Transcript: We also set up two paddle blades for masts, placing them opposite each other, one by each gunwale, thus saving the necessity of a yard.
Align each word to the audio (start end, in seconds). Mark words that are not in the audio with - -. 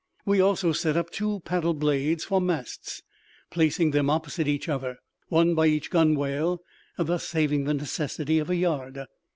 We 0.25 0.41
also 0.41 0.71
set 0.71 0.97
up 0.97 1.11
two 1.11 1.41
paddle 1.41 1.75
blades 1.75 2.23
for 2.23 2.41
masts, 2.41 3.03
placing 3.51 3.91
them 3.91 4.09
opposite 4.09 4.47
each 4.47 4.67
other, 4.67 4.97
one 5.27 5.53
by 5.53 5.67
each 5.67 5.91
gunwale, 5.91 6.61
thus 6.97 7.27
saving 7.27 7.65
the 7.65 7.75
necessity 7.75 8.39
of 8.39 8.49
a 8.49 8.55
yard. 8.55 9.05